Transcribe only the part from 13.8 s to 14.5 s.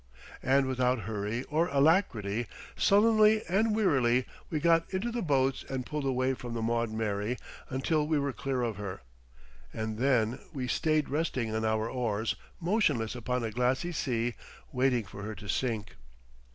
sea,